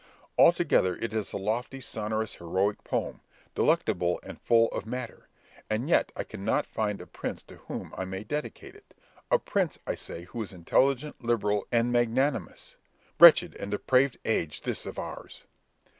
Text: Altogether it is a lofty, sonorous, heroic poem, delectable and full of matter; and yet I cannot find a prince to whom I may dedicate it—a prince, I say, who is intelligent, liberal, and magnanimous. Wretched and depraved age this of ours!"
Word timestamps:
Altogether 0.35 0.95
it 0.95 1.13
is 1.13 1.31
a 1.31 1.37
lofty, 1.37 1.79
sonorous, 1.79 2.33
heroic 2.33 2.83
poem, 2.83 3.21
delectable 3.53 4.19
and 4.23 4.41
full 4.41 4.67
of 4.69 4.87
matter; 4.87 5.27
and 5.69 5.87
yet 5.87 6.11
I 6.15 6.23
cannot 6.23 6.65
find 6.65 6.99
a 6.99 7.05
prince 7.05 7.43
to 7.43 7.57
whom 7.57 7.93
I 7.95 8.05
may 8.05 8.23
dedicate 8.23 8.73
it—a 8.73 9.37
prince, 9.37 9.77
I 9.85 9.93
say, 9.93 10.23
who 10.23 10.41
is 10.41 10.53
intelligent, 10.53 11.23
liberal, 11.23 11.67
and 11.71 11.91
magnanimous. 11.93 12.77
Wretched 13.19 13.55
and 13.57 13.69
depraved 13.69 14.17
age 14.25 14.63
this 14.63 14.87
of 14.87 14.97
ours!" 14.97 15.43